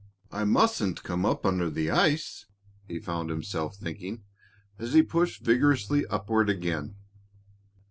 [0.31, 2.47] "I mustn't come up under the ice,"
[2.87, 4.23] he found himself thinking,
[4.79, 6.95] as he pushed vigorously upward again.